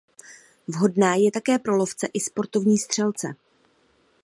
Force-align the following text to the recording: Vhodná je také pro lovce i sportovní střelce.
Vhodná 0.67 1.15
je 1.15 1.31
také 1.31 1.59
pro 1.59 1.77
lovce 1.77 2.07
i 2.13 2.19
sportovní 2.19 2.77
střelce. 2.77 3.27